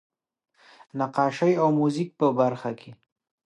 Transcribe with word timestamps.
نقاشۍ 0.99 1.51
او 1.61 1.67
موزیک 1.77 2.09
په 2.19 2.27
برخه 2.39 2.71
کې. 2.79 2.91